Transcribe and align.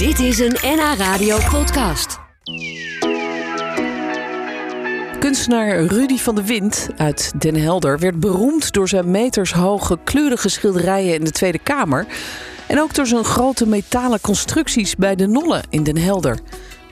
Dit 0.00 0.18
is 0.18 0.38
een 0.38 0.56
NH 0.62 0.94
Radio 0.98 1.38
podcast. 1.50 2.18
Kunstenaar 5.18 5.84
Rudy 5.84 6.16
van 6.16 6.34
de 6.34 6.46
Wind 6.46 6.88
uit 6.96 7.32
Den 7.40 7.54
Helder 7.54 7.98
werd 7.98 8.20
beroemd 8.20 8.72
door 8.72 8.88
zijn 8.88 9.10
metershoge 9.10 9.98
kleurige 10.04 10.48
schilderijen 10.48 11.14
in 11.14 11.24
de 11.24 11.30
Tweede 11.30 11.58
Kamer. 11.58 12.06
En 12.66 12.80
ook 12.80 12.94
door 12.94 13.06
zijn 13.06 13.24
grote 13.24 13.66
metalen 13.66 14.20
constructies 14.20 14.96
bij 14.96 15.14
de 15.14 15.26
Nolle 15.26 15.62
in 15.70 15.82
Den 15.82 15.98
Helder. 15.98 16.38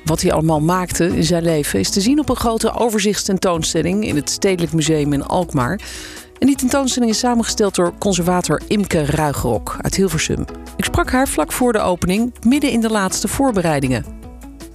Wat 0.04 0.22
hij 0.22 0.32
allemaal 0.32 0.60
maakte 0.60 1.06
in 1.06 1.24
zijn 1.24 1.42
leven 1.42 1.78
is 1.78 1.90
te 1.90 2.00
zien 2.00 2.18
op 2.18 2.28
een 2.28 2.36
grote 2.36 2.72
overzichtstentoonstelling 2.72 4.04
in 4.04 4.16
het 4.16 4.30
Stedelijk 4.30 4.72
Museum 4.72 5.12
in 5.12 5.24
Alkmaar. 5.24 5.80
En 6.38 6.46
die 6.46 6.56
tentoonstelling 6.56 7.10
is 7.10 7.18
samengesteld 7.18 7.74
door 7.74 7.92
conservator 7.98 8.60
Imke 8.66 9.04
Ruigrok 9.04 9.76
uit 9.80 9.94
Hilversum. 9.94 10.44
Ik 10.76 10.84
sprak 10.84 11.10
haar 11.10 11.28
vlak 11.28 11.52
voor 11.52 11.72
de 11.72 11.80
opening, 11.80 12.34
midden 12.46 12.70
in 12.70 12.80
de 12.80 12.90
laatste 12.90 13.28
voorbereidingen. 13.28 14.17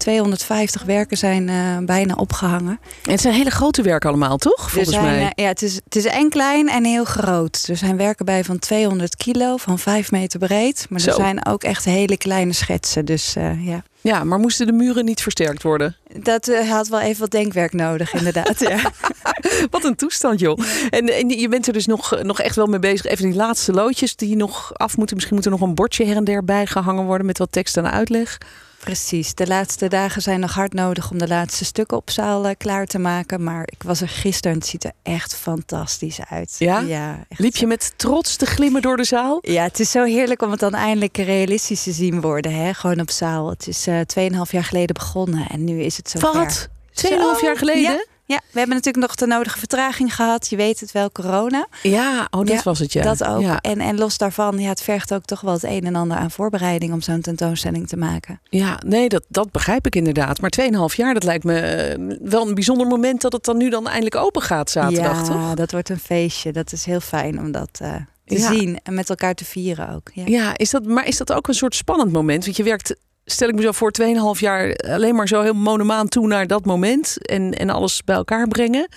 250 0.03 0.83
werken 0.83 1.17
zijn 1.17 1.47
uh, 1.47 1.77
bijna 1.85 2.13
opgehangen. 2.13 2.79
En 3.03 3.11
het 3.11 3.21
zijn 3.21 3.33
hele 3.33 3.49
grote 3.49 3.81
werken 3.81 4.09
allemaal, 4.09 4.37
toch? 4.37 4.71
Volgens 4.71 4.95
zijn, 4.95 5.05
mij. 5.05 5.21
Uh, 5.21 5.29
ja, 5.35 5.47
het 5.47 5.61
is, 5.61 5.75
het 5.75 5.95
is 5.95 6.05
en 6.05 6.29
klein 6.29 6.69
en 6.69 6.83
heel 6.83 7.03
groot. 7.03 7.65
Er 7.69 7.77
zijn 7.77 7.97
werken 7.97 8.25
bij 8.25 8.43
van 8.43 8.59
200 8.59 9.15
kilo, 9.15 9.57
van 9.57 9.79
5 9.79 10.11
meter 10.11 10.39
breed. 10.39 10.85
Maar 10.89 10.99
Zo. 10.99 11.09
er 11.09 11.15
zijn 11.15 11.45
ook 11.45 11.63
echt 11.63 11.85
hele 11.85 12.17
kleine 12.17 12.53
schetsen. 12.53 13.05
Dus 13.05 13.35
uh, 13.37 13.67
ja. 13.67 13.83
Ja, 14.01 14.23
maar 14.23 14.39
moesten 14.39 14.65
de 14.65 14.71
muren 14.71 15.05
niet 15.05 15.21
versterkt 15.21 15.63
worden? 15.63 15.95
Dat 16.19 16.51
had 16.67 16.87
wel 16.87 16.99
even 16.99 17.19
wat 17.19 17.31
denkwerk 17.31 17.73
nodig, 17.73 18.13
inderdaad. 18.19 18.59
ja. 18.59 18.79
Wat 19.71 19.83
een 19.83 19.95
toestand, 19.95 20.39
joh. 20.39 20.59
En, 20.89 21.13
en, 21.13 21.29
je 21.29 21.49
bent 21.49 21.67
er 21.67 21.73
dus 21.73 21.85
nog, 21.85 22.21
nog 22.21 22.39
echt 22.39 22.55
wel 22.55 22.65
mee 22.65 22.79
bezig. 22.79 23.05
Even 23.05 23.25
die 23.25 23.35
laatste 23.35 23.71
loodjes 23.71 24.15
die 24.15 24.35
nog 24.35 24.73
af 24.73 24.97
moeten. 24.97 25.15
Misschien 25.15 25.35
moet 25.35 25.45
er 25.45 25.51
nog 25.51 25.61
een 25.61 25.75
bordje 25.75 26.05
her 26.05 26.15
en 26.15 26.23
der 26.23 26.45
bijgehangen 26.45 27.05
worden 27.05 27.25
met 27.25 27.37
wat 27.37 27.51
tekst 27.51 27.77
en 27.77 27.91
uitleg. 27.91 28.37
Precies. 28.83 29.33
De 29.33 29.47
laatste 29.47 29.87
dagen 29.87 30.21
zijn 30.21 30.39
nog 30.39 30.53
hard 30.53 30.73
nodig 30.73 31.11
om 31.11 31.17
de 31.17 31.27
laatste 31.27 31.65
stukken 31.65 31.97
op 31.97 32.09
zaal 32.09 32.45
uh, 32.45 32.51
klaar 32.57 32.85
te 32.85 32.99
maken. 32.99 33.43
Maar 33.43 33.63
ik 33.65 33.83
was 33.83 34.01
er 34.01 34.09
gisteren 34.09 34.51
en 34.51 34.57
het 34.57 34.67
ziet 34.67 34.83
er 34.83 34.91
echt 35.03 35.35
fantastisch 35.35 36.19
uit. 36.29 36.55
Ja? 36.57 37.25
Liep 37.37 37.55
je 37.55 37.67
met 37.67 37.93
trots 37.95 38.35
te 38.35 38.45
glimmen 38.45 38.81
door 38.81 38.97
de 38.97 39.03
zaal? 39.03 39.39
Ja, 39.41 39.63
het 39.63 39.79
is 39.79 39.91
zo 39.91 40.03
heerlijk 40.03 40.41
om 40.41 40.51
het 40.51 40.59
dan 40.59 40.73
eindelijk 40.73 41.17
realistisch 41.17 41.83
te 41.83 41.91
zien 41.91 42.21
worden. 42.21 42.53
Hè? 42.55 42.73
Gewoon 42.73 42.99
op 42.99 43.11
zaal. 43.11 43.49
Het 43.49 43.67
is 43.67 43.87
uh, 43.87 43.99
2,5 43.99 44.51
jaar 44.51 44.63
geleden 44.63 44.93
begonnen 44.93 45.47
en 45.49 45.63
nu 45.63 45.81
is 45.81 45.97
het 45.97 46.09
zo 46.09 46.19
Wat? 46.19 46.67
2,5 47.07 47.09
jaar 47.41 47.57
geleden? 47.57 47.81
Ja. 47.81 48.05
Ja, 48.33 48.39
we 48.51 48.57
hebben 48.59 48.75
natuurlijk 48.75 49.05
nog 49.05 49.15
de 49.15 49.25
nodige 49.27 49.59
vertraging 49.59 50.15
gehad. 50.15 50.49
Je 50.49 50.55
weet 50.55 50.79
het 50.79 50.91
wel, 50.91 51.11
corona. 51.11 51.67
Ja, 51.81 52.27
oh, 52.31 52.39
dat 52.45 52.47
ja, 52.55 52.61
was 52.63 52.79
het, 52.79 52.93
ja. 52.93 53.03
Dat 53.03 53.23
ook. 53.23 53.41
Ja. 53.41 53.61
En, 53.61 53.79
en 53.79 53.97
los 53.97 54.17
daarvan, 54.17 54.59
ja, 54.59 54.69
het 54.69 54.81
vergt 54.81 55.13
ook 55.13 55.25
toch 55.25 55.41
wel 55.41 55.53
het 55.53 55.63
een 55.63 55.85
en 55.85 55.95
ander 55.95 56.17
aan 56.17 56.31
voorbereiding 56.31 56.93
om 56.93 57.01
zo'n 57.01 57.21
tentoonstelling 57.21 57.87
te 57.87 57.97
maken. 57.97 58.41
Ja, 58.49 58.79
nee, 58.85 59.09
dat, 59.09 59.23
dat 59.27 59.51
begrijp 59.51 59.85
ik 59.85 59.95
inderdaad. 59.95 60.41
Maar 60.41 60.53
2,5 60.89 60.95
jaar, 60.95 61.13
dat 61.13 61.23
lijkt 61.23 61.43
me 61.43 61.95
uh, 61.99 62.17
wel 62.29 62.47
een 62.47 62.53
bijzonder 62.53 62.87
moment 62.87 63.21
dat 63.21 63.33
het 63.33 63.43
dan 63.43 63.57
nu 63.57 63.69
dan 63.69 63.87
eindelijk 63.87 64.15
open 64.15 64.41
gaat 64.41 64.69
zaterdag, 64.69 65.17
ja, 65.17 65.23
toch? 65.23 65.35
Ja, 65.35 65.55
dat 65.55 65.71
wordt 65.71 65.89
een 65.89 65.99
feestje. 65.99 66.51
Dat 66.51 66.71
is 66.71 66.85
heel 66.85 66.99
fijn 66.99 67.39
om 67.39 67.51
dat 67.51 67.79
uh, 67.81 67.95
te 68.25 68.37
Ja. 68.37 68.53
zien 68.53 68.79
en 68.83 68.93
met 68.93 69.09
elkaar 69.09 69.33
te 69.33 69.45
vieren 69.45 69.89
ook. 69.89 70.09
Ja. 70.13 70.23
Ja, 70.25 70.57
is 70.57 70.69
dat, 70.69 70.85
maar 70.85 71.07
is 71.07 71.17
dat 71.17 71.31
ook 71.31 71.47
een 71.47 71.53
soort 71.53 71.75
spannend 71.75 72.11
moment? 72.11 72.43
Want 72.45 72.57
je 72.57 72.63
werkt, 72.63 72.95
stel 73.25 73.47
ik 73.49 73.55
me 73.55 73.61
zo 73.61 73.71
voor, 73.71 73.93
2,5 74.35 74.39
jaar 74.39 74.75
alleen 74.75 75.15
maar 75.15 75.27
zo 75.27 75.41
heel 75.41 75.53
monomaan 75.53 76.07
toe 76.07 76.27
naar 76.27 76.47
dat 76.47 76.65
moment. 76.65 77.27
En, 77.27 77.51
en 77.51 77.69
alles 77.69 78.03
bij 78.03 78.15
elkaar 78.15 78.47
brengen. 78.47 78.87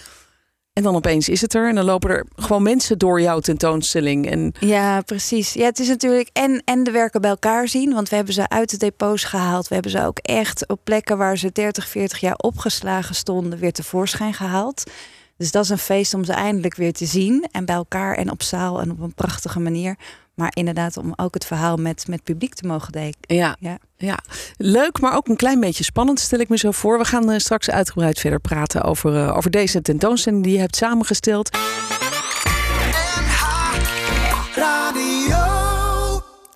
En 0.76 0.82
dan 0.82 0.94
opeens 0.94 1.28
is 1.28 1.40
het 1.40 1.54
er. 1.54 1.68
En 1.68 1.74
dan 1.74 1.84
lopen 1.84 2.10
er 2.10 2.26
gewoon 2.36 2.62
mensen 2.62 2.98
door 2.98 3.20
jouw 3.20 3.40
tentoonstelling. 3.40 4.30
En 4.30 4.54
Ja, 4.60 5.00
precies. 5.00 5.52
Ja, 5.52 5.64
het 5.64 5.78
is 5.78 5.88
natuurlijk 5.88 6.28
en, 6.32 6.62
en 6.64 6.84
de 6.84 6.90
werken 6.90 7.20
bij 7.20 7.30
elkaar 7.30 7.68
zien. 7.68 7.94
Want 7.94 8.08
we 8.08 8.16
hebben 8.16 8.34
ze 8.34 8.48
uit 8.48 8.70
de 8.70 8.76
depots 8.76 9.24
gehaald. 9.24 9.68
We 9.68 9.74
hebben 9.74 9.92
ze 9.92 10.04
ook 10.04 10.18
echt 10.18 10.68
op 10.68 10.80
plekken 10.84 11.18
waar 11.18 11.38
ze 11.38 11.52
30, 11.52 11.88
40 11.88 12.20
jaar 12.20 12.36
opgeslagen 12.36 13.14
stonden, 13.14 13.58
weer 13.58 13.72
tevoorschijn 13.72 14.34
gehaald. 14.34 14.90
Dus 15.36 15.50
dat 15.50 15.64
is 15.64 15.70
een 15.70 15.78
feest 15.78 16.14
om 16.14 16.24
ze 16.24 16.32
eindelijk 16.32 16.74
weer 16.74 16.92
te 16.92 17.06
zien. 17.06 17.48
En 17.50 17.64
bij 17.64 17.74
elkaar 17.74 18.14
en 18.14 18.30
op 18.30 18.42
zaal 18.42 18.80
en 18.80 18.90
op 18.90 19.00
een 19.00 19.14
prachtige 19.14 19.60
manier. 19.60 19.96
Maar 20.34 20.50
inderdaad, 20.54 20.96
om 20.96 21.12
ook 21.16 21.34
het 21.34 21.44
verhaal 21.44 21.76
met, 21.76 22.08
met 22.08 22.22
publiek 22.22 22.54
te 22.54 22.66
mogen 22.66 22.92
delen. 22.92 23.14
ja, 23.20 23.56
Ja. 23.58 23.78
ja, 23.96 24.18
leuk, 24.56 25.00
maar 25.00 25.16
ook 25.16 25.28
een 25.28 25.36
klein 25.36 25.60
beetje 25.60 25.84
spannend, 25.84 26.20
stel 26.20 26.38
ik 26.38 26.48
me 26.48 26.58
zo 26.58 26.70
voor. 26.70 26.98
We 26.98 27.04
gaan 27.04 27.30
eh, 27.30 27.38
straks 27.38 27.70
uitgebreid 27.70 28.18
verder 28.18 28.40
praten 28.40 28.82
over, 28.82 29.16
eh, 29.16 29.36
over 29.36 29.50
deze 29.50 29.82
tentoonstelling 29.82 30.42
die 30.42 30.52
je 30.52 30.58
hebt 30.58 30.76
samengesteld. 30.76 31.50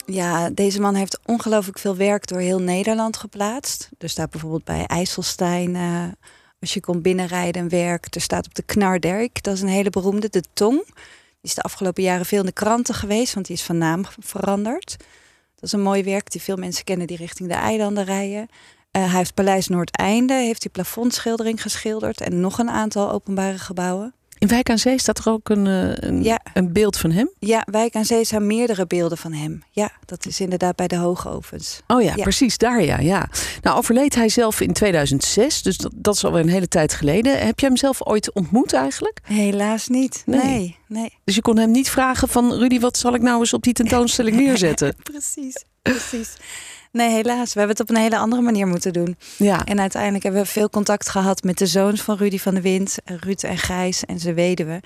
Ja, 0.05 0.51
deze 0.51 0.81
man 0.81 0.95
heeft 0.95 1.19
ongelooflijk 1.25 1.79
veel 1.79 1.97
werk 1.97 2.27
door 2.27 2.41
heel 2.41 2.61
Nederland 2.61 3.17
geplaatst. 3.17 3.89
Er 3.99 4.09
staat 4.09 4.31
bijvoorbeeld 4.31 4.65
bij 4.65 4.85
IJsselstein, 4.87 5.75
uh, 5.75 6.05
als 6.61 6.75
je 6.75 6.81
komt 6.81 7.03
binnenrijden, 7.03 7.63
een 7.63 7.69
werk. 7.69 8.15
Er 8.15 8.21
staat 8.21 8.47
op 8.47 8.55
de 8.55 8.63
Knarderk, 8.63 9.43
dat 9.43 9.55
is 9.55 9.61
een 9.61 9.69
hele 9.69 9.91
beroemde, 9.91 10.29
de 10.29 10.43
Tong. 10.53 10.85
Die 10.85 11.51
is 11.51 11.55
de 11.55 11.63
afgelopen 11.63 12.03
jaren 12.03 12.27
veel 12.27 12.41
in 12.41 12.47
de 12.47 12.53
kranten 12.53 12.95
geweest, 12.95 13.35
want 13.35 13.47
die 13.47 13.57
is 13.57 13.63
van 13.63 13.79
naam 13.79 14.05
veranderd. 14.19 14.97
Dat 15.55 15.65
is 15.65 15.73
een 15.73 15.83
mooi 15.83 16.03
werk 16.03 16.31
die 16.31 16.43
veel 16.43 16.57
mensen 16.57 16.85
kennen 16.85 17.07
die 17.07 17.17
richting 17.17 17.49
de 17.49 17.55
eilanden 17.55 18.05
rijden. 18.05 18.49
Uh, 18.97 19.09
hij 19.09 19.19
heeft 19.19 19.35
Paleis 19.35 19.69
Noordeinde, 19.69 20.35
heeft 20.35 20.63
die 20.63 20.71
plafondschildering 20.71 21.63
geschilderd 21.63 22.21
en 22.21 22.41
nog 22.41 22.59
een 22.59 22.71
aantal 22.71 23.11
openbare 23.11 23.59
gebouwen. 23.59 24.15
In 24.41 24.49
Wijk 24.49 24.71
aan 24.71 24.79
Zee 24.79 24.99
staat 24.99 25.19
er 25.19 25.33
ook 25.33 25.49
een, 25.49 25.67
een, 25.67 26.23
ja. 26.23 26.41
een 26.55 26.73
beeld 26.73 26.97
van 26.97 27.11
hem? 27.11 27.31
Ja, 27.39 27.67
Wijk 27.71 27.95
aan 27.95 28.05
Zee 28.05 28.25
zijn 28.25 28.47
meerdere 28.47 28.87
beelden 28.87 29.19
van 29.19 29.33
hem. 29.33 29.63
Ja, 29.71 29.91
dat 30.05 30.27
is 30.27 30.41
inderdaad 30.41 30.77
bij 30.77 30.87
de 30.87 30.97
Hoogovens. 30.97 31.81
Oh 31.87 32.03
ja, 32.03 32.13
ja, 32.17 32.23
precies, 32.23 32.59
daar 32.59 32.83
ja, 32.83 32.99
ja. 32.99 33.29
Nou 33.63 33.77
overleed 33.77 34.15
hij 34.15 34.29
zelf 34.29 34.61
in 34.61 34.73
2006, 34.73 35.63
dus 35.63 35.77
dat, 35.77 35.93
dat 35.95 36.15
is 36.15 36.25
alweer 36.25 36.43
een 36.43 36.49
hele 36.49 36.69
tijd 36.69 36.95
geleden. 36.95 37.47
Heb 37.47 37.61
je 37.61 37.67
hem 37.67 37.77
zelf 37.77 38.07
ooit 38.07 38.33
ontmoet 38.33 38.73
eigenlijk? 38.73 39.21
Helaas 39.23 39.89
niet, 39.89 40.23
nee. 40.27 40.45
nee, 40.45 40.77
nee. 40.87 41.19
Dus 41.25 41.35
je 41.35 41.43
kon 41.43 41.59
hem 41.59 41.71
niet 41.71 41.91
vragen 41.91 42.29
van... 42.29 42.53
Rudy, 42.53 42.81
wat 42.81 42.99
zal 42.99 43.15
ik 43.15 43.23
nou 43.23 43.41
eens 43.41 43.53
op 43.53 43.63
die 43.63 43.73
tentoonstelling 43.73 44.37
neerzetten? 44.47 44.97
precies, 45.03 45.65
precies. 45.93 46.37
Nee, 46.93 47.11
helaas. 47.11 47.53
We 47.53 47.59
hebben 47.59 47.77
het 47.77 47.89
op 47.89 47.97
een 47.97 48.03
hele 48.03 48.19
andere 48.19 48.43
manier 48.43 48.67
moeten 48.67 48.93
doen. 48.93 49.17
Ja. 49.37 49.65
En 49.65 49.81
uiteindelijk 49.81 50.23
hebben 50.23 50.43
we 50.43 50.49
veel 50.49 50.71
contact 50.71 51.09
gehad 51.09 51.43
met 51.43 51.59
de 51.59 51.67
zoons 51.67 52.01
van 52.01 52.17
Rudy 52.17 52.39
van 52.39 52.55
de 52.55 52.61
Wind, 52.61 52.99
Ruud 53.05 53.43
en 53.43 53.59
Gijs 53.59 54.05
en 54.05 54.19
zijn 54.19 54.35
weduwe. 54.35 54.81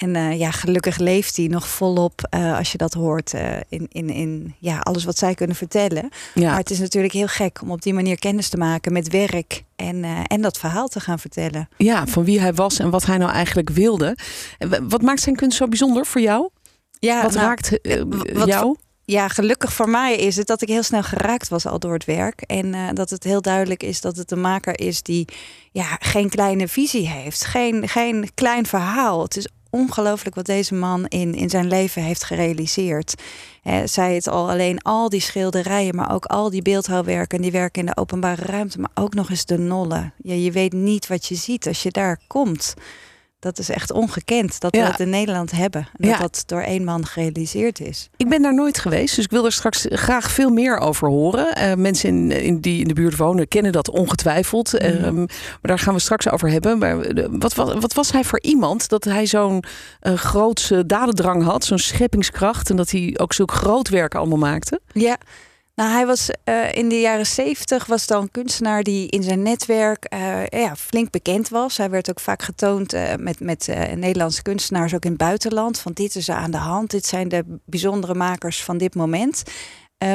En 0.00 0.14
uh, 0.14 0.38
ja, 0.38 0.50
gelukkig 0.50 0.98
leeft 0.98 1.36
hij 1.36 1.46
nog 1.46 1.68
volop 1.68 2.28
uh, 2.34 2.58
als 2.58 2.72
je 2.72 2.78
dat 2.78 2.92
hoort 2.92 3.34
uh, 3.34 3.56
in, 3.68 3.86
in, 3.88 4.10
in 4.10 4.54
ja, 4.58 4.78
alles 4.78 5.04
wat 5.04 5.18
zij 5.18 5.34
kunnen 5.34 5.56
vertellen. 5.56 6.08
Ja. 6.34 6.48
Maar 6.48 6.58
het 6.58 6.70
is 6.70 6.78
natuurlijk 6.78 7.12
heel 7.12 7.26
gek 7.26 7.62
om 7.62 7.70
op 7.70 7.82
die 7.82 7.94
manier 7.94 8.18
kennis 8.18 8.48
te 8.48 8.56
maken 8.56 8.92
met 8.92 9.08
werk 9.08 9.64
en, 9.76 10.04
en 10.26 10.42
dat 10.42 10.58
verhaal 10.58 10.88
te 10.88 11.00
gaan 11.00 11.18
vertellen. 11.18 11.68
Ja, 11.76 12.06
van 12.06 12.24
wie 12.24 12.40
hij 12.40 12.54
was 12.54 12.78
en 12.78 12.90
wat 12.90 13.06
hij 13.06 13.18
nou 13.18 13.32
eigenlijk 13.32 13.70
wilde. 13.70 14.16
Wat 14.88 15.02
maakt 15.02 15.20
zijn 15.20 15.36
kunst 15.36 15.56
zo 15.56 15.68
bijzonder 15.68 16.06
voor 16.06 16.20
jou? 16.20 16.48
Ja, 16.98 17.22
wat 17.22 17.32
nou, 17.32 17.46
raakt 17.46 17.78
wat, 18.32 18.48
jou? 18.48 18.76
Ja, 19.04 19.28
gelukkig 19.28 19.72
voor 19.72 19.88
mij 19.88 20.16
is 20.16 20.36
het 20.36 20.46
dat 20.46 20.62
ik 20.62 20.68
heel 20.68 20.82
snel 20.82 21.02
geraakt 21.02 21.48
was 21.48 21.66
al 21.66 21.78
door 21.78 21.92
het 21.92 22.04
werk. 22.04 22.40
En 22.40 22.66
uh, 22.66 22.88
dat 22.92 23.10
het 23.10 23.24
heel 23.24 23.42
duidelijk 23.42 23.82
is 23.82 24.00
dat 24.00 24.16
het 24.16 24.30
een 24.30 24.40
maker 24.40 24.80
is 24.80 25.02
die 25.02 25.28
ja, 25.72 25.96
geen 26.00 26.28
kleine 26.28 26.68
visie 26.68 27.08
heeft. 27.08 27.44
Geen, 27.44 27.88
geen 27.88 28.30
klein 28.34 28.66
verhaal. 28.66 29.22
Het 29.22 29.36
is 29.36 29.48
ongelooflijk 29.70 30.34
wat 30.34 30.46
deze 30.46 30.74
man 30.74 31.06
in, 31.06 31.34
in 31.34 31.50
zijn 31.50 31.68
leven 31.68 32.02
heeft 32.02 32.24
gerealiseerd. 32.24 33.14
Eh, 33.62 33.78
zij 33.84 34.14
het 34.14 34.28
al 34.28 34.50
alleen 34.50 34.82
al 34.82 35.08
die 35.08 35.20
schilderijen, 35.20 35.94
maar 35.94 36.14
ook 36.14 36.24
al 36.24 36.50
die 36.50 36.62
beeldhouwwerken. 36.62 37.40
Die 37.40 37.50
werken 37.50 37.80
in 37.80 37.86
de 37.86 37.96
openbare 37.96 38.42
ruimte, 38.42 38.80
maar 38.80 38.90
ook 38.94 39.14
nog 39.14 39.30
eens 39.30 39.44
de 39.44 39.58
nollen. 39.58 40.14
Ja, 40.22 40.34
je 40.34 40.50
weet 40.50 40.72
niet 40.72 41.06
wat 41.06 41.26
je 41.26 41.34
ziet 41.34 41.66
als 41.66 41.82
je 41.82 41.90
daar 41.90 42.20
komt. 42.26 42.74
Dat 43.42 43.58
is 43.58 43.68
echt 43.68 43.92
ongekend 43.92 44.60
dat 44.60 44.76
Ja. 44.76 44.82
we 44.84 44.90
het 44.90 45.00
in 45.00 45.10
Nederland 45.10 45.50
hebben. 45.50 45.80
En 45.80 46.08
dat 46.08 46.10
Ja. 46.10 46.18
dat 46.18 46.42
door 46.46 46.60
één 46.60 46.84
man 46.84 47.06
gerealiseerd 47.06 47.80
is. 47.80 48.08
Ik 48.16 48.28
ben 48.28 48.42
daar 48.42 48.54
nooit 48.54 48.78
geweest, 48.78 49.16
dus 49.16 49.24
ik 49.24 49.30
wil 49.30 49.44
er 49.44 49.52
straks 49.52 49.86
graag 49.88 50.30
veel 50.30 50.50
meer 50.50 50.78
over 50.78 51.08
horen. 51.08 51.52
Eh, 51.54 51.74
mensen 51.74 52.08
in, 52.08 52.30
in 52.30 52.60
die 52.60 52.80
in 52.80 52.88
de 52.88 52.94
buurt 52.94 53.16
wonen 53.16 53.48
kennen 53.48 53.72
dat 53.72 53.90
ongetwijfeld. 53.90 54.72
Mhm. 54.72 54.82
Ehm, 54.82 55.14
maar 55.16 55.58
daar 55.60 55.78
gaan 55.78 55.94
we 55.94 56.00
straks 56.00 56.30
over 56.30 56.50
hebben. 56.50 56.78
Maar 56.78 57.00
eh, 57.00 57.26
wat, 57.30 57.54
wat, 57.54 57.80
wat 57.80 57.94
was 57.94 58.12
hij 58.12 58.24
voor 58.24 58.40
iemand 58.40 58.88
dat 58.88 59.04
hij 59.04 59.26
zo'n 59.26 59.64
eh 60.00 60.14
grootse 60.14 60.86
dadendrang 60.86 61.42
had, 61.44 61.64
zo'n 61.64 61.78
scheppingskracht 61.78 62.70
en 62.70 62.76
dat 62.76 62.90
hij 62.90 63.14
ook 63.20 63.32
zulk 63.32 63.52
groot 63.52 63.88
werk 63.88 64.14
allemaal 64.14 64.38
maakte? 64.38 64.80
Ja. 64.92 65.16
Nou, 65.74 65.90
hij 65.90 66.06
was 66.06 66.30
eh, 66.44 66.72
in 66.72 66.88
de 66.88 67.00
jaren 67.00 67.26
zeventig 67.26 67.86
was 67.86 68.06
dan 68.06 68.30
kunstenaar 68.30 68.82
die 68.82 69.08
in 69.08 69.22
zijn 69.22 69.42
netwerk 69.42 70.04
eh, 70.04 70.46
ja, 70.46 70.76
flink 70.76 71.10
bekend 71.10 71.48
was. 71.48 71.76
Hij 71.76 71.90
werd 71.90 72.10
ook 72.10 72.20
vaak 72.20 72.42
getoond 72.42 72.92
eh, 72.92 73.14
met, 73.18 73.40
met 73.40 73.66
Nederlandse 73.94 74.42
kunstenaars 74.42 74.94
ook 74.94 75.04
in 75.04 75.10
het 75.10 75.20
buitenland. 75.20 75.78
Van 75.78 75.92
dit 75.92 76.16
is 76.16 76.28
aan 76.28 76.50
de 76.50 76.56
hand, 76.56 76.90
dit 76.90 77.06
zijn 77.06 77.28
de 77.28 77.44
bijzondere 77.64 78.14
makers 78.14 78.62
van 78.64 78.78
dit 78.78 78.94
moment. 78.94 79.42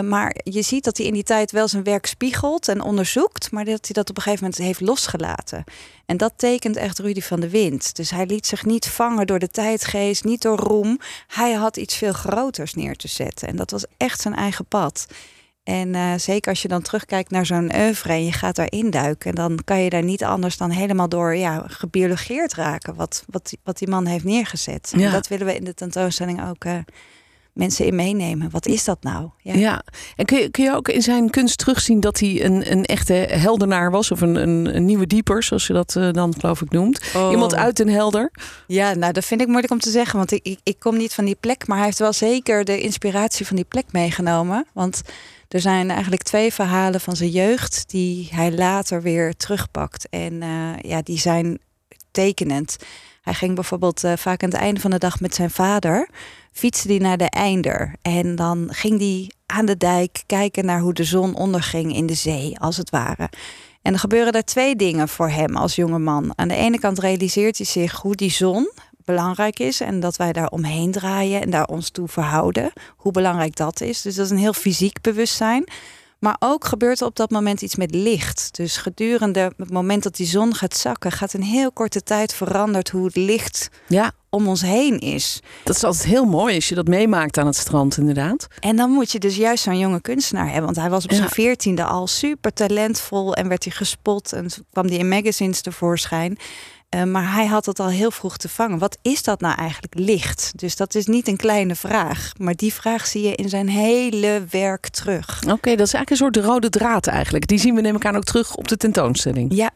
Maar 0.04 0.36
je 0.44 0.62
ziet 0.62 0.83
dat 0.83 0.98
hij 0.98 1.06
in 1.06 1.13
die 1.13 1.24
tijd 1.24 1.51
wel 1.51 1.68
zijn 1.68 1.83
werk 1.83 2.06
spiegelt 2.06 2.68
en 2.68 2.81
onderzoekt, 2.81 3.51
maar 3.51 3.65
dat 3.65 3.86
hij 3.86 3.94
dat 3.94 4.10
op 4.10 4.18
een 4.18 4.21
gegeven 4.21 4.44
moment 4.44 4.63
heeft 4.63 4.81
losgelaten. 4.81 5.63
En 6.06 6.18
dat 6.18 6.33
tekent 6.36 6.75
echt 6.75 7.00
Rudy 7.00 7.21
van 7.21 7.39
de 7.39 7.50
Wind. 7.50 7.95
Dus 7.95 8.10
hij 8.10 8.25
liet 8.25 8.45
zich 8.45 8.65
niet 8.65 8.88
vangen 8.88 9.27
door 9.27 9.39
de 9.39 9.50
tijdgeest, 9.50 10.24
niet 10.24 10.42
door 10.42 10.57
roem. 10.57 11.00
Hij 11.27 11.53
had 11.53 11.77
iets 11.77 11.95
veel 11.95 12.13
groters 12.13 12.74
neer 12.74 12.95
te 12.95 13.07
zetten. 13.07 13.48
En 13.48 13.56
dat 13.56 13.71
was 13.71 13.86
echt 13.98 14.21
zijn 14.21 14.36
eigen 14.36 14.65
pad. 14.65 15.07
En 15.67 15.93
uh, 15.93 16.13
zeker 16.17 16.49
als 16.49 16.61
je 16.61 16.67
dan 16.67 16.81
terugkijkt 16.81 17.31
naar 17.31 17.45
zo'n 17.45 17.75
oeuvre 17.75 18.13
en 18.13 18.25
je 18.25 18.31
gaat 18.31 18.55
daarin 18.55 18.89
duiken, 18.89 19.35
dan 19.35 19.59
kan 19.65 19.79
je 19.79 19.89
daar 19.89 20.03
niet 20.03 20.23
anders 20.23 20.57
dan 20.57 20.69
helemaal 20.69 21.09
door 21.09 21.35
ja, 21.35 21.63
gebiologeerd 21.67 22.53
raken 22.53 22.95
wat, 22.95 23.23
wat, 23.29 23.53
wat 23.63 23.77
die 23.77 23.87
man 23.87 24.05
heeft 24.05 24.23
neergezet. 24.23 24.93
Ja. 24.95 25.05
En 25.05 25.11
dat 25.11 25.27
willen 25.27 25.45
we 25.45 25.55
in 25.55 25.63
de 25.63 25.73
tentoonstelling 25.73 26.49
ook 26.49 26.65
uh, 26.65 26.73
mensen 27.53 27.85
in 27.85 27.95
meenemen. 27.95 28.49
Wat 28.49 28.65
is 28.65 28.83
dat 28.83 28.97
nou? 29.03 29.29
Ja, 29.37 29.53
ja. 29.53 29.83
en 30.15 30.25
kun 30.25 30.37
je, 30.37 30.49
kun 30.49 30.63
je 30.63 30.75
ook 30.75 30.89
in 30.89 31.01
zijn 31.01 31.29
kunst 31.29 31.57
terugzien 31.57 31.99
dat 31.99 32.19
hij 32.19 32.45
een, 32.45 32.71
een 32.71 32.85
echte 32.85 33.13
heldenaar 33.13 33.91
was? 33.91 34.11
Of 34.11 34.21
een, 34.21 34.35
een, 34.35 34.75
een 34.75 34.85
nieuwe 34.85 35.07
dieper, 35.07 35.43
zoals 35.43 35.67
je 35.67 35.73
dat 35.73 35.95
uh, 35.97 36.11
dan 36.11 36.33
geloof 36.39 36.61
ik 36.61 36.69
noemt. 36.69 37.11
Oh. 37.15 37.31
Iemand 37.31 37.55
uit 37.55 37.79
een 37.79 37.89
helder? 37.89 38.31
Ja, 38.67 38.93
nou 38.93 39.13
dat 39.13 39.25
vind 39.25 39.41
ik 39.41 39.47
moeilijk 39.47 39.71
om 39.73 39.79
te 39.79 39.91
zeggen. 39.91 40.17
Want 40.17 40.31
ik, 40.31 40.43
ik, 40.43 40.59
ik 40.63 40.79
kom 40.79 40.97
niet 40.97 41.13
van 41.13 41.25
die 41.25 41.37
plek. 41.39 41.67
Maar 41.67 41.77
hij 41.77 41.85
heeft 41.85 41.99
wel 41.99 42.13
zeker 42.13 42.65
de 42.65 42.81
inspiratie 42.81 43.45
van 43.45 43.55
die 43.55 43.65
plek 43.65 43.85
meegenomen. 43.91 44.65
Want 44.73 45.01
er 45.47 45.61
zijn 45.61 45.89
eigenlijk 45.89 46.23
twee 46.23 46.53
verhalen 46.53 47.01
van 47.01 47.15
zijn 47.15 47.29
jeugd 47.29 47.89
die 47.89 48.29
hij 48.31 48.51
later 48.51 49.01
weer 49.01 49.35
terugpakt. 49.35 50.09
En 50.09 50.33
uh, 50.33 50.79
ja, 50.79 51.01
die 51.01 51.19
zijn 51.19 51.59
tekenend. 52.11 52.77
Hij 53.21 53.33
ging 53.33 53.55
bijvoorbeeld 53.55 54.03
uh, 54.03 54.13
vaak 54.15 54.44
aan 54.44 54.49
het 54.49 54.59
einde 54.59 54.79
van 54.79 54.91
de 54.91 54.97
dag 54.97 55.19
met 55.19 55.35
zijn 55.35 55.49
vader. 55.49 56.09
Fietste 56.51 56.88
die 56.88 56.99
naar 56.99 57.17
de 57.17 57.29
einder. 57.29 57.95
En 58.01 58.35
dan 58.35 58.67
ging 58.71 58.99
hij 58.99 59.31
aan 59.45 59.65
de 59.65 59.77
dijk 59.77 60.23
kijken 60.25 60.65
naar 60.65 60.79
hoe 60.79 60.94
de 60.94 61.03
zon 61.03 61.35
onderging 61.35 61.95
in 61.95 62.05
de 62.05 62.13
zee, 62.13 62.59
als 62.59 62.77
het 62.77 62.89
ware. 62.89 63.29
En 63.81 63.93
er 63.93 64.00
gebeuren 64.00 64.33
daar 64.33 64.43
twee 64.43 64.75
dingen 64.75 65.07
voor 65.07 65.29
hem 65.29 65.55
als 65.55 65.75
jonge 65.75 66.00
man. 66.00 66.33
Aan 66.35 66.47
de 66.47 66.55
ene 66.55 66.79
kant 66.79 67.00
realiseert 67.00 67.57
hij 67.57 67.65
zich 67.65 67.95
hoe 67.95 68.15
die 68.15 68.31
zon 68.31 68.71
belangrijk 69.07 69.59
is 69.59 69.81
en 69.81 70.00
dat 70.00 70.15
wij 70.15 70.33
daar 70.33 70.50
omheen 70.50 70.92
draaien 70.92 71.42
en 71.42 71.50
daar 71.50 71.65
ons 71.65 71.89
toe 71.89 72.07
verhouden. 72.07 72.71
Hoe 72.95 73.12
belangrijk 73.12 73.56
dat 73.56 73.81
is. 73.81 74.01
Dus 74.01 74.15
dat 74.15 74.25
is 74.25 74.31
een 74.31 74.38
heel 74.38 74.54
fysiek 74.54 75.01
bewustzijn. 75.01 75.68
Maar 76.19 76.36
ook 76.39 76.65
gebeurt 76.65 77.00
er 77.00 77.06
op 77.06 77.15
dat 77.15 77.30
moment 77.30 77.62
iets 77.62 77.75
met 77.75 77.95
licht. 77.95 78.50
Dus 78.51 78.77
gedurende 78.77 79.51
het 79.57 79.71
moment 79.71 80.04
dat 80.04 80.15
die 80.15 80.25
zon 80.25 80.56
gaat 80.56 80.77
zakken, 80.77 81.12
gaat 81.12 81.33
in 81.33 81.42
heel 81.42 81.71
korte 81.71 82.04
tijd 82.04 82.33
veranderd 82.33 82.89
hoe 82.89 83.06
het 83.06 83.15
licht 83.15 83.69
ja. 83.88 84.12
om 84.30 84.48
ons 84.48 84.62
heen 84.62 85.00
is. 85.00 85.39
Dat 85.63 85.75
is 85.75 85.83
altijd 85.83 86.06
heel 86.06 86.25
mooi 86.25 86.56
als 86.56 86.69
je 86.69 86.75
dat 86.75 86.88
meemaakt 86.88 87.38
aan 87.38 87.45
het 87.45 87.56
strand, 87.56 87.98
inderdaad. 87.98 88.48
En 88.60 88.75
dan 88.75 88.89
moet 88.89 89.12
je 89.12 89.19
dus 89.19 89.36
juist 89.36 89.63
zo'n 89.63 89.77
jonge 89.77 90.01
kunstenaar 90.01 90.45
hebben. 90.45 90.65
Want 90.65 90.77
hij 90.77 90.89
was 90.89 91.03
op 91.03 91.13
zijn 91.13 91.30
veertiende 91.30 91.83
al 91.83 92.07
super 92.07 92.53
talentvol 92.53 93.36
en 93.36 93.48
werd 93.48 93.63
hij 93.63 93.74
gespot 93.74 94.33
en 94.33 94.50
kwam 94.71 94.88
hij 94.88 94.98
in 94.98 95.10
magazines 95.10 95.62
tevoorschijn. 95.62 96.38
Uh, 96.95 97.04
maar 97.04 97.34
hij 97.34 97.45
had 97.45 97.66
het 97.66 97.80
al 97.80 97.89
heel 97.89 98.12
vroeg 98.12 98.38
te 98.38 98.50
vangen. 98.50 98.78
Wat 98.78 98.98
is 99.01 99.24
dat 99.24 99.39
nou 99.39 99.56
eigenlijk 99.57 99.94
licht? 100.00 100.51
Dus 100.56 100.75
dat 100.75 100.95
is 100.95 101.06
niet 101.06 101.28
een 101.28 101.38
kleine 101.38 101.75
vraag. 101.75 102.31
Maar 102.39 102.56
die 102.56 102.74
vraag 102.74 103.07
zie 103.07 103.28
je 103.28 103.36
in 103.36 103.50
zijn 103.50 103.69
hele 103.69 104.45
werk 104.50 104.88
terug. 104.88 105.42
Oké, 105.44 105.54
okay, 105.54 105.75
dat 105.75 105.88
is 105.88 105.94
eigenlijk 105.94 106.10
een 106.10 106.18
soort 106.18 106.51
rode 106.51 106.69
draad 106.69 107.07
eigenlijk. 107.07 107.48
Die 107.48 107.60
zien 107.60 107.75
we 107.75 107.81
neem 107.81 107.95
ik 107.95 108.06
aan 108.06 108.16
ook 108.16 108.24
terug 108.24 108.56
op 108.56 108.68
de 108.68 108.78
tentoonstelling. 108.78 109.54
Ja, 109.54 109.72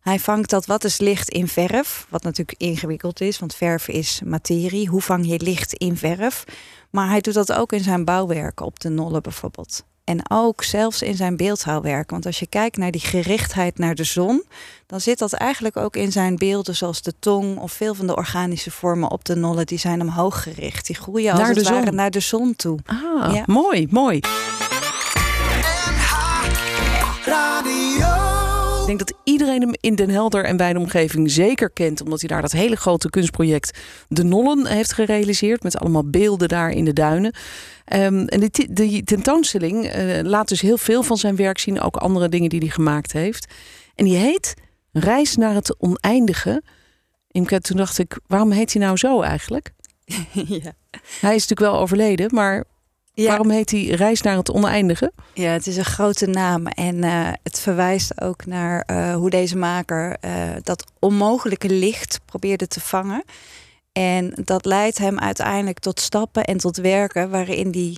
hij 0.00 0.18
vangt 0.18 0.50
dat 0.50 0.66
wat 0.66 0.84
is 0.84 0.98
licht 0.98 1.28
in 1.28 1.48
verf. 1.48 2.06
Wat 2.08 2.22
natuurlijk 2.22 2.60
ingewikkeld 2.60 3.20
is, 3.20 3.38
want 3.38 3.54
verf 3.54 3.88
is 3.88 4.20
materie. 4.24 4.88
Hoe 4.88 5.02
vang 5.02 5.26
je 5.26 5.40
licht 5.40 5.72
in 5.72 5.96
verf? 5.96 6.44
Maar 6.90 7.08
hij 7.08 7.20
doet 7.20 7.34
dat 7.34 7.52
ook 7.52 7.72
in 7.72 7.82
zijn 7.82 8.04
bouwwerken 8.04 8.66
op 8.66 8.80
de 8.80 8.88
Nolle 8.88 9.20
bijvoorbeeld. 9.20 9.84
En 10.06 10.20
ook 10.30 10.62
zelfs 10.62 11.02
in 11.02 11.16
zijn 11.16 11.36
beeldhouwwerk. 11.36 12.10
Want 12.10 12.26
als 12.26 12.38
je 12.38 12.46
kijkt 12.46 12.76
naar 12.76 12.90
die 12.90 13.00
gerichtheid 13.00 13.78
naar 13.78 13.94
de 13.94 14.04
zon, 14.04 14.44
dan 14.86 15.00
zit 15.00 15.18
dat 15.18 15.32
eigenlijk 15.32 15.76
ook 15.76 15.96
in 15.96 16.12
zijn 16.12 16.36
beelden, 16.36 16.76
zoals 16.76 17.02
de 17.02 17.12
tong 17.18 17.58
of 17.58 17.72
veel 17.72 17.94
van 17.94 18.06
de 18.06 18.16
organische 18.16 18.70
vormen 18.70 19.10
op 19.10 19.24
de 19.24 19.36
nolle, 19.36 19.64
die 19.64 19.78
zijn 19.78 20.00
omhoog 20.00 20.42
gericht. 20.42 20.86
Die 20.86 20.96
groeien 20.96 21.30
als 21.30 21.40
naar 21.40 21.48
het 21.48 21.64
de 21.64 21.70
ware 21.70 21.86
zon. 21.86 21.94
naar 21.94 22.10
de 22.10 22.20
zon 22.20 22.56
toe. 22.56 22.78
Ah, 22.86 23.34
ja. 23.34 23.42
mooi, 23.46 23.86
mooi. 23.90 24.20
Ik 28.86 28.96
denk 28.96 29.08
dat 29.08 29.18
iedereen 29.24 29.60
hem 29.60 29.74
in 29.80 29.94
Den 29.94 30.10
Helder 30.10 30.44
en 30.44 30.56
bij 30.56 30.72
de 30.72 30.78
omgeving 30.78 31.30
zeker 31.30 31.70
kent. 31.70 32.00
Omdat 32.00 32.20
hij 32.20 32.28
daar 32.28 32.40
dat 32.40 32.52
hele 32.52 32.76
grote 32.76 33.10
kunstproject 33.10 33.78
De 34.08 34.22
Nollen 34.22 34.66
heeft 34.66 34.92
gerealiseerd. 34.92 35.62
Met 35.62 35.78
allemaal 35.78 36.10
beelden 36.10 36.48
daar 36.48 36.70
in 36.70 36.84
de 36.84 36.92
duinen. 36.92 37.34
Um, 37.92 38.26
en 38.26 38.40
die, 38.40 38.72
die 38.72 39.04
tentoonstelling 39.04 39.96
uh, 39.96 40.20
laat 40.22 40.48
dus 40.48 40.60
heel 40.60 40.78
veel 40.78 41.02
van 41.02 41.16
zijn 41.16 41.36
werk 41.36 41.58
zien. 41.58 41.80
Ook 41.80 41.96
andere 41.96 42.28
dingen 42.28 42.48
die 42.48 42.60
hij 42.60 42.68
gemaakt 42.68 43.12
heeft. 43.12 43.52
En 43.94 44.04
die 44.04 44.16
heet 44.16 44.54
Reis 44.92 45.36
naar 45.36 45.54
het 45.54 45.76
oneindige. 45.78 46.62
Imke, 47.30 47.60
toen 47.60 47.76
dacht 47.76 47.98
ik, 47.98 48.18
waarom 48.26 48.50
heet 48.50 48.72
hij 48.72 48.82
nou 48.82 48.96
zo 48.96 49.20
eigenlijk? 49.20 49.72
ja. 50.32 50.72
Hij 51.20 51.34
is 51.34 51.46
natuurlijk 51.46 51.60
wel 51.60 51.78
overleden, 51.78 52.34
maar 52.34 52.64
ja. 53.22 53.28
Waarom 53.28 53.50
heet 53.50 53.70
hij 53.70 53.84
Reis 53.84 54.20
naar 54.20 54.36
het 54.36 54.50
Oneindige? 54.50 55.12
Ja, 55.34 55.50
het 55.50 55.66
is 55.66 55.76
een 55.76 55.84
grote 55.84 56.26
naam. 56.26 56.66
En 56.66 56.96
uh, 56.96 57.28
het 57.42 57.60
verwijst 57.60 58.20
ook 58.20 58.46
naar 58.46 58.88
uh, 58.90 59.14
hoe 59.14 59.30
deze 59.30 59.56
maker 59.56 60.16
uh, 60.24 60.30
dat 60.62 60.84
onmogelijke 60.98 61.68
licht 61.68 62.20
probeerde 62.24 62.66
te 62.66 62.80
vangen. 62.80 63.24
En 63.92 64.32
dat 64.44 64.64
leidt 64.64 64.98
hem 64.98 65.18
uiteindelijk 65.18 65.78
tot 65.78 66.00
stappen 66.00 66.44
en 66.44 66.56
tot 66.56 66.76
werken 66.76 67.30
waarin 67.30 67.70
hij 67.70 67.96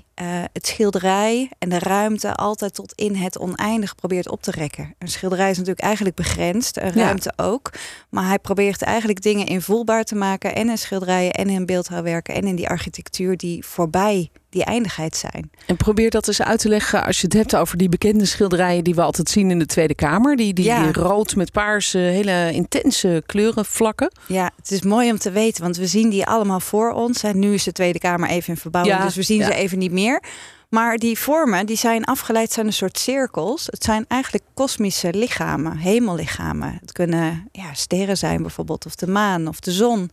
het 0.53 0.67
schilderij 0.67 1.51
en 1.59 1.69
de 1.69 1.79
ruimte 1.79 2.35
altijd 2.35 2.75
tot 2.75 2.93
in 2.93 3.15
het 3.15 3.39
oneindige 3.39 3.95
probeert 3.95 4.29
op 4.29 4.43
te 4.43 4.51
rekken. 4.51 4.95
Een 4.99 5.09
schilderij 5.09 5.51
is 5.51 5.57
natuurlijk 5.57 5.85
eigenlijk 5.85 6.17
begrensd, 6.17 6.77
een 6.77 6.93
ruimte 6.93 7.33
ja. 7.37 7.45
ook. 7.45 7.73
Maar 8.11 8.27
hij 8.27 8.39
probeert 8.39 8.83
eigenlijk 8.83 9.23
dingen 9.23 9.47
invoelbaar 9.47 10.05
te 10.05 10.15
maken 10.15 10.55
en 10.55 10.69
in 10.69 10.79
schilderijen 10.79 11.33
en 11.33 11.49
in 11.49 11.67
beeldhouwwerken 11.67 12.35
en 12.35 12.45
in 12.45 12.57
die 12.57 12.69
architectuur 12.69 13.37
die 13.37 13.65
voorbij 13.65 14.31
die 14.51 14.65
eindigheid 14.65 15.17
zijn. 15.17 15.51
En 15.67 15.77
probeer 15.77 16.11
dat 16.11 16.27
eens 16.29 16.43
uit 16.43 16.61
te 16.61 16.69
leggen 16.69 17.05
als 17.05 17.17
je 17.21 17.25
het 17.27 17.33
hebt 17.37 17.57
over 17.57 17.79
die 17.79 17.89
bekende 17.89 18.25
schilderijen 18.25 18.85
die 18.85 18.95
we 18.95 19.03
altijd 19.03 19.29
zien 19.31 19.51
in 19.51 19.59
de 19.59 19.67
Tweede 19.67 19.95
Kamer. 19.95 20.37
Die, 20.37 20.53
die, 20.55 20.65
Ja. 20.65 20.83
die 20.83 21.03
rood 21.03 21.37
met 21.37 21.53
paars, 21.53 21.95
eh, 21.95 22.03
hele 22.03 22.53
intense 22.53 23.23
kleurenvlakken. 23.27 24.13
Ja, 24.27 24.51
het 24.57 24.71
is 24.71 24.83
mooi 24.83 25.11
om 25.11 25.19
te 25.19 25.31
weten, 25.31 25.63
want 25.63 25.77
we 25.77 25.87
zien 25.87 26.09
die 26.11 26.27
allemaal 26.27 26.61
voor 26.61 26.93
ons. 26.93 27.23
En 27.23 27.39
nu 27.39 27.55
is 27.55 27.63
de 27.65 27.73
Tweede 27.73 27.99
Kamer 27.99 28.29
even 28.29 28.49
in 28.55 28.61
verbouwing, 28.61 28.97
Ja, 28.99 29.05
dus 29.05 29.17
we 29.17 29.23
zien 29.23 29.39
ja. 29.39 29.47
ze 29.47 29.55
even 29.55 29.79
niet 29.79 29.93
meer. 29.93 30.23
Maar 30.69 30.97
die 30.97 31.19
vormen, 31.19 31.67
die 31.67 31.77
zijn 31.77 32.05
afgeleid, 32.05 32.53
zijn 32.53 32.67
een 32.67 32.73
soort 32.73 32.99
cirkels. 32.99 33.67
Het 33.67 33.85
zijn 33.85 34.05
eigenlijk 34.09 34.45
kosmische 34.55 35.13
lichamen, 35.15 35.77
hemellichamen. 35.77 36.79
Het 36.81 36.93
kunnen 36.93 37.49
ja, 37.53 37.75
sterren 37.75 38.17
zijn 38.17 38.43
bijvoorbeeld, 38.43 38.87
of 38.87 38.95
de 38.95 39.07
maan 39.07 39.49
of 39.49 39.61
de 39.61 39.73
zon. 39.73 40.11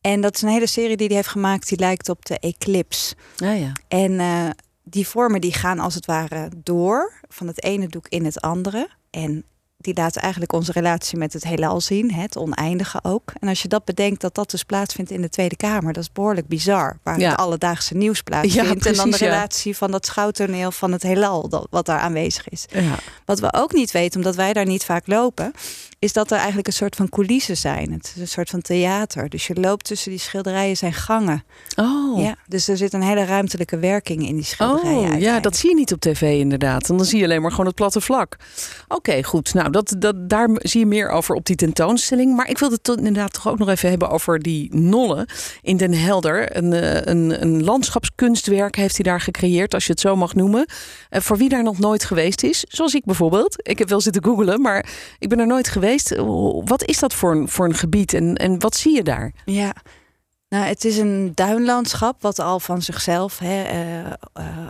En 0.00 0.20
dat 0.20 0.34
is 0.34 0.42
een 0.42 0.48
hele 0.48 0.66
serie 0.66 0.96
die 0.96 1.06
hij 1.06 1.16
heeft 1.16 1.28
gemaakt, 1.28 1.68
die 1.68 1.78
lijkt 1.78 2.08
op 2.08 2.24
de 2.24 2.38
eclipse. 2.38 3.14
Ja, 3.36 3.52
ja. 3.52 3.72
En 3.88 4.20
eh, 4.20 4.50
die 4.82 5.08
vormen 5.08 5.40
die 5.40 5.52
gaan 5.52 5.78
als 5.78 5.94
het 5.94 6.06
ware 6.06 6.50
door 6.56 7.20
van 7.28 7.46
het 7.46 7.62
ene 7.62 7.88
doek 7.88 8.08
in 8.08 8.24
het 8.24 8.40
andere. 8.40 8.88
En 9.10 9.44
die 9.80 9.94
laten 9.94 10.22
eigenlijk 10.22 10.52
onze 10.52 10.72
relatie 10.72 11.18
met 11.18 11.32
het 11.32 11.44
heelal 11.44 11.80
zien, 11.80 12.12
het 12.12 12.36
oneindige 12.36 12.98
ook. 13.02 13.32
En 13.40 13.48
als 13.48 13.62
je 13.62 13.68
dat 13.68 13.84
bedenkt 13.84 14.20
dat 14.20 14.34
dat 14.34 14.50
dus 14.50 14.62
plaatsvindt 14.62 15.10
in 15.10 15.20
de 15.20 15.28
Tweede 15.28 15.56
Kamer, 15.56 15.92
dat 15.92 16.02
is 16.02 16.12
behoorlijk 16.12 16.48
bizar. 16.48 16.98
Waar 17.02 17.18
Ja. 17.18 17.30
het 17.30 17.38
alledaagse 17.38 17.94
nieuws 17.96 18.22
plaatsvindt. 18.22 18.86
en 18.86 18.94
dan 18.94 19.10
de 19.10 19.16
ja. 19.24 19.30
relatie 19.30 19.76
van 19.76 19.90
dat 19.90 20.06
schouwtoneel 20.06 20.70
van 20.72 20.92
het 20.92 21.02
heelal, 21.02 21.48
dat, 21.48 21.66
wat 21.70 21.86
daar 21.86 21.98
aanwezig 21.98 22.48
is. 22.48 22.66
ja. 22.72 22.98
Wat 23.24 23.40
we 23.40 23.52
ook 23.52 23.72
niet 23.72 23.90
weten, 23.90 24.16
omdat 24.16 24.34
wij 24.36 24.52
daar 24.52 24.66
niet 24.66 24.84
vaak 24.84 25.06
lopen, 25.06 25.52
is 25.98 26.12
dat 26.12 26.30
er 26.30 26.36
eigenlijk 26.36 26.66
een 26.66 26.72
soort 26.72 26.96
van 26.96 27.08
coulissen 27.08 27.56
zijn. 27.56 27.92
Het 27.92 28.12
is 28.14 28.20
een 28.20 28.28
soort 28.28 28.50
van 28.50 28.60
theater. 28.60 29.28
Dus 29.28 29.46
je 29.46 29.54
loopt 29.54 29.84
tussen 29.84 30.10
die 30.10 30.20
schilderijen 30.20 30.76
zijn 30.76 30.92
gangen. 30.92 31.44
Oh. 31.76 32.20
Ja, 32.22 32.36
dus 32.46 32.68
er 32.68 32.76
zit 32.76 32.92
een 32.92 33.02
hele 33.02 33.24
ruimtelijke 33.24 33.78
werking 33.78 34.26
in 34.26 34.34
die 34.34 34.44
schilderijen. 34.44 35.12
Oh, 35.14 35.20
ja, 35.20 35.40
dat 35.40 35.56
zie 35.56 35.68
je 35.68 35.74
niet 35.74 35.92
op 35.92 36.00
tv 36.00 36.38
inderdaad. 36.38 36.88
En 36.88 36.96
dan 36.96 37.06
zie 37.06 37.18
je 37.18 37.24
alleen 37.24 37.42
maar 37.42 37.50
gewoon 37.50 37.66
het 37.66 37.74
platte 37.74 38.00
vlak. 38.00 38.36
Oké, 38.88 39.22
goed. 39.22 39.54
Nou, 39.54 39.67
dat, 39.70 39.94
dat, 39.98 40.28
daar 40.28 40.48
zie 40.54 40.80
je 40.80 40.86
meer 40.86 41.08
over 41.08 41.34
op 41.34 41.44
die 41.44 41.56
tentoonstelling. 41.56 42.36
Maar 42.36 42.48
ik 42.48 42.58
wilde 42.58 42.78
het 42.82 42.96
inderdaad 42.96 43.32
toch 43.32 43.48
ook 43.48 43.58
nog 43.58 43.68
even 43.68 43.88
hebben 43.88 44.10
over 44.10 44.38
die 44.38 44.76
Nolle 44.76 45.28
in 45.62 45.76
Den 45.76 45.92
Helder. 45.92 46.56
Een, 46.56 46.72
eh, 46.72 46.94
een, 47.04 47.42
een 47.42 47.64
landschapskunstwerk 47.64 48.76
heeft 48.76 48.94
hij 48.94 49.04
daar 49.04 49.20
gecreëerd, 49.20 49.74
als 49.74 49.86
je 49.86 49.92
het 49.92 50.00
zo 50.00 50.16
mag 50.16 50.34
noemen. 50.34 50.66
Eh, 51.08 51.20
voor 51.20 51.36
wie 51.36 51.48
daar 51.48 51.62
nog 51.62 51.78
nooit 51.78 52.04
geweest 52.04 52.42
is, 52.42 52.64
zoals 52.68 52.94
ik 52.94 53.04
bijvoorbeeld. 53.04 53.68
Ik 53.68 53.78
heb 53.78 53.88
wel 53.88 54.00
zitten 54.00 54.24
googelen, 54.24 54.60
maar 54.60 54.86
ik 55.18 55.28
ben 55.28 55.38
er 55.38 55.46
nooit 55.46 55.68
geweest. 55.68 56.16
Wat 56.64 56.84
is 56.84 56.98
dat 56.98 57.14
voor 57.14 57.30
een, 57.30 57.48
voor 57.48 57.64
een 57.64 57.74
gebied 57.74 58.14
en, 58.14 58.34
en 58.34 58.60
wat 58.60 58.76
zie 58.76 58.94
je 58.94 59.02
daar? 59.02 59.32
Ja. 59.44 59.74
Nou, 60.48 60.64
het 60.64 60.84
is 60.84 60.96
een 60.98 61.32
duinlandschap 61.34 62.22
wat 62.22 62.38
al 62.38 62.60
van 62.60 62.82
zichzelf 62.82 63.38
hè, 63.38 63.62
eh, 63.62 64.06
eh, 64.06 64.66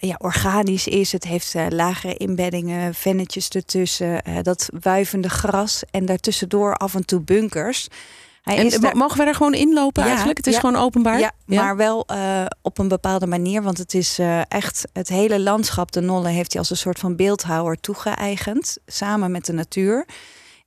ja, 0.00 0.14
organisch 0.18 0.86
is. 0.86 1.12
Het 1.12 1.24
heeft 1.24 1.54
eh, 1.54 1.66
lagere 1.68 2.14
inbeddingen, 2.16 2.94
vennetjes 2.94 3.48
ertussen, 3.48 4.22
dat 4.42 4.68
wuivende 4.80 5.28
gras 5.28 5.82
en 5.90 6.06
daartussendoor 6.06 6.74
af 6.74 6.94
en 6.94 7.04
toe 7.06 7.20
bunkers. 7.20 7.88
Hij 8.42 8.56
En 8.56 8.80
daar- 8.80 8.96
mogen 8.96 9.18
we 9.18 9.24
daar 9.24 9.34
gewoon 9.34 9.54
inlopen 9.54 10.02
Ja, 10.02 10.08
eigenlijk? 10.08 10.36
Het 10.38 10.46
is 10.46 10.54
ja. 10.54 10.60
gewoon 10.60 10.76
openbaar? 10.76 11.18
Ja, 11.18 11.32
maar 11.44 11.76
wel 11.76 12.06
op 12.62 12.78
een 12.78 12.88
bepaalde 12.88 13.26
manier. 13.26 13.62
Want 13.62 13.78
het 13.78 13.94
is 13.94 14.18
echt 14.48 14.84
het 14.92 15.08
hele 15.08 15.40
landschap. 15.40 15.92
De 15.92 16.00
Nolle 16.00 16.28
heeft 16.28 16.52
hij 16.52 16.60
als 16.60 16.70
een 16.70 16.76
soort 16.76 16.98
van 16.98 17.16
beeldhouwer 17.16 17.80
toegeëigend. 17.80 18.76
Samen 18.86 19.30
met 19.30 19.46
de 19.46 19.52
natuur. 19.52 20.06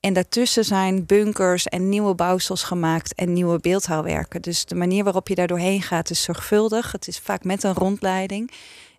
En 0.08 0.14
daartussen 0.14 0.66
zijn 0.66 1.06
bunkers 1.06 1.66
en 1.66 1.90
nieuwe 1.90 2.16
bouwsels 2.16 2.64
gemaakt 2.64 3.16
en 3.16 3.34
nieuwe 3.34 3.60
beeldhouwwerken. 3.60 4.42
Dus 4.42 4.66
de 4.66 4.76
manier 4.76 5.04
waarop 5.04 5.28
je 5.28 5.36
daar 5.36 5.48
doorheen 5.48 5.82
gaat 5.82 6.10
is 6.10 6.24
zorgvuldig. 6.24 6.92
Het 6.92 7.08
is 7.08 7.20
vaak 7.20 7.44
met 7.44 7.64
een 7.64 7.74
rondleiding. 7.74 8.52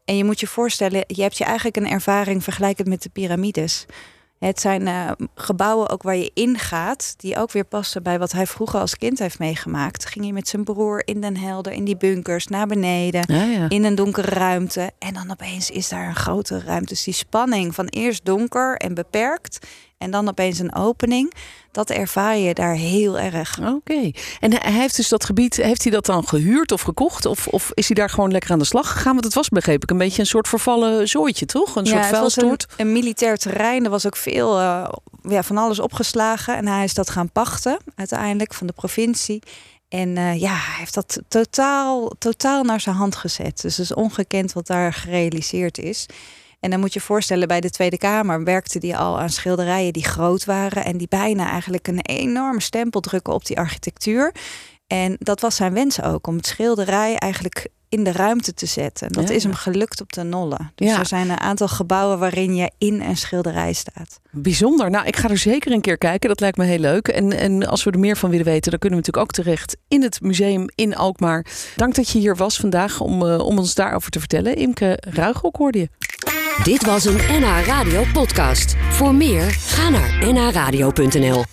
En 0.05 0.17
je 0.17 0.25
moet 0.25 0.41
je 0.41 0.47
voorstellen, 0.47 1.05
je 1.07 1.23
hebt 1.23 1.39
je 1.39 1.45
eigenlijk 1.45 1.77
een 1.77 1.89
ervaring 1.89 2.45
vergelijkend 2.45 2.89
met 2.89 3.03
de 3.03 3.09
piramides. 3.09 3.87
Het 4.39 4.61
zijn 4.61 4.83
uh, 4.83 5.11
gebouwen 5.35 5.89
ook 5.89 6.03
waar 6.03 6.17
je 6.17 6.31
ingaat, 6.35 7.15
die 7.17 7.37
ook 7.37 7.53
weer 7.53 7.65
passen 7.65 8.03
bij 8.03 8.19
wat 8.19 8.33
hij 8.33 8.47
vroeger 8.47 8.81
als 8.81 8.97
kind 8.97 9.19
heeft 9.19 9.39
meegemaakt. 9.39 10.07
Ging 10.07 10.27
je 10.27 10.33
met 10.33 10.49
zijn 10.49 10.65
broer 10.65 11.03
in 11.07 11.21
Den 11.21 11.37
Helder, 11.37 11.73
in 11.73 11.85
die 11.85 11.97
bunkers, 11.97 12.47
naar 12.47 12.67
beneden, 12.67 13.35
ja, 13.35 13.45
ja. 13.45 13.69
in 13.69 13.85
een 13.85 13.95
donkere 13.95 14.31
ruimte. 14.31 14.91
En 14.99 15.15
dan 15.15 15.31
opeens 15.31 15.71
is 15.71 15.89
daar 15.89 16.09
een 16.09 16.17
grote 16.17 16.61
ruimte. 16.61 16.89
Dus 16.89 17.05
die 17.05 17.15
spanning 17.15 17.75
van 17.75 17.87
eerst 17.87 18.25
donker 18.25 18.77
en 18.77 18.95
beperkt 18.95 19.67
en 19.99 20.11
dan 20.11 20.29
opeens 20.29 20.59
een 20.59 20.75
opening. 20.75 21.33
Dat 21.73 21.91
ervaar 21.91 22.37
je 22.37 22.55
daar 22.55 22.75
heel 22.75 23.19
erg. 23.19 23.59
Oké. 23.61 24.11
En 24.41 24.63
hij 24.63 24.73
heeft 24.73 24.97
dus 24.97 25.09
dat 25.09 25.25
gebied, 25.25 25.57
heeft 25.57 25.83
hij 25.83 25.93
dat 25.93 26.07
dan 26.07 26.29
gehuurd 26.29 26.73
of 26.73 26.81
gekocht? 26.81 27.27
Of, 27.27 27.47
of 27.47 27.71
is 27.75 27.87
hij 27.87 27.97
daar 27.97 28.11
gewoon 28.11 28.31
lekker 28.31 28.51
aan 28.51 28.59
de 28.59 28.65
slag 28.65 28.93
gegaan? 28.93 29.13
Want 29.13 29.25
het 29.25 29.35
was, 29.35 29.49
begreep 29.49 29.83
ik, 29.83 29.91
een 29.91 29.99
beetje 29.99 30.21
een 30.21 30.27
soort 30.27 30.49
vervallen 30.49 31.09
zooitje, 31.09 31.47
toch? 31.47 31.77
Een 31.77 31.87
soort 31.87 32.07
vuilstort. 32.07 32.67
Een, 32.77 32.87
een, 32.87 32.93
militair 32.93 33.37
terrein. 33.37 33.85
Er 33.85 33.91
was 33.91 34.07
ook 34.07 34.17
veel 34.17 34.59
uh, 34.59 34.89
ja, 35.23 35.43
van 35.43 35.57
alles 35.57 35.79
opgeslagen. 35.81 36.57
En 36.57 36.67
hij 36.67 36.85
is 36.85 36.95
dat 36.95 37.11
gaan 37.11 37.31
pachten 37.31 37.79
uiteindelijk 37.95 38.55
van 38.55 38.67
de 38.67 38.73
provincie. 38.73 39.43
En 39.89 40.09
uh, 40.17 40.41
ja, 40.41 40.53
hij 40.55 40.79
heeft 40.79 40.95
dat 40.95 41.21
totaal, 41.29 42.13
totaal 42.19 42.63
naar 42.63 42.81
zijn 42.81 42.97
hand 42.97 43.17
gezet. 43.17 43.61
Dus 43.61 43.77
het 43.77 43.85
is 43.91 43.95
ongekend 43.95 44.53
wat 44.53 44.67
daar 44.67 44.93
gerealiseerd 44.93 45.79
is. 45.79 46.07
En 46.61 46.71
dan 46.71 46.81
moet 46.81 46.93
je 46.93 47.01
voorstellen, 47.01 47.49
bij 47.49 47.61
de 47.61 47.71
Tweede 47.71 47.99
Kamer 47.99 48.45
werkte 48.45 48.79
die 48.79 48.97
al 48.97 49.21
aan 49.21 49.31
schilderijen 49.31 49.93
die 49.93 50.05
groot 50.05 50.45
waren 50.45 50.85
en 50.85 50.97
die 50.97 51.09
bijna 51.09 51.51
eigenlijk 51.51 51.89
een 51.89 52.01
enorme 52.01 52.61
stempel 52.61 53.01
drukken 53.01 53.33
op 53.33 53.47
die 53.47 53.59
architectuur. 53.59 54.35
En 54.87 55.17
dat 55.19 55.41
was 55.41 55.57
zijn 55.57 55.73
wens 55.73 56.03
ook, 56.03 56.27
om 56.27 56.37
het 56.37 56.47
schilderij 56.47 57.17
eigenlijk 57.17 57.69
in 57.89 58.05
de 58.05 58.13
ruimte 58.13 58.55
te 58.55 58.67
zetten. 58.67 59.13
Dat 59.13 59.31
is 59.31 59.43
hem 59.43 59.55
gelukt 59.55 60.01
op 60.01 60.13
de 60.13 60.23
Nolle. 60.23 60.59
Dus 60.75 60.91
er 60.91 61.07
zijn 61.07 61.31
een 61.31 61.41
aantal 61.41 61.69
gebouwen 61.69 62.19
waarin 62.19 62.55
je 62.55 62.71
in 62.79 63.01
een 63.01 63.17
schilderij 63.17 63.73
staat. 63.73 64.21
Bijzonder. 64.31 64.91
Nou, 64.91 65.07
ik 65.07 65.17
ga 65.17 65.29
er 65.29 65.39
zeker 65.39 65.73
een 65.73 65.81
keer 65.81 65.99
kijken. 65.99 66.29
Dat 66.29 66.41
lijkt 66.41 66.57
me 66.57 66.65
heel 66.65 66.79
leuk. 66.79 67.09
En, 67.09 67.39
en 67.39 67.67
als 67.67 67.85
we 67.85 67.91
er 67.91 67.99
meer 67.99 68.17
van 68.17 68.31
willen 68.31 68.45
weten, 68.45 68.71
dan 68.71 68.79
kunnen 68.79 68.99
we 68.99 69.05
natuurlijk 69.07 69.39
ook 69.39 69.45
terecht 69.45 69.77
in 69.89 70.03
het 70.03 70.21
museum 70.21 70.67
in 70.75 70.97
Alkmaar. 70.97 71.47
Dank 71.77 71.95
dat 71.95 72.09
je 72.09 72.19
hier 72.19 72.37
was 72.37 72.57
vandaag 72.57 73.01
om, 73.01 73.23
uh, 73.23 73.39
om 73.39 73.59
ons 73.59 73.75
daarover 73.75 74.11
te 74.11 74.19
vertellen. 74.19 74.57
Imke 74.57 74.99
Ruigrok 75.01 75.57
hoorde 75.57 75.79
je. 75.79 75.89
Dit 76.63 76.85
was 76.85 77.05
een 77.05 77.17
NH 77.17 77.67
Radio 77.67 78.05
podcast. 78.13 78.77
Voor 78.91 79.15
meer, 79.15 79.51
ga 79.51 79.89
naar 79.89 80.33
nhradio.nl 80.33 81.45